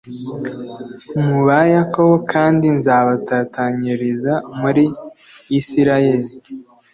[1.23, 4.83] mu ba yakobo kandi nzabatatanyiriza muri
[5.59, 6.29] isirayeli